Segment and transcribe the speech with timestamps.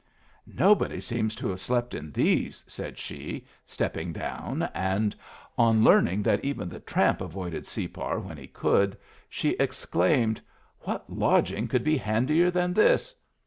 [0.51, 5.15] "Nobody seems to have slept in these," said she, stepping down; and
[5.59, 8.97] on learning that even the tramp avoided Separ when he could,
[9.29, 10.41] she exclaimed,
[10.79, 13.13] "What lodging could be handier than this!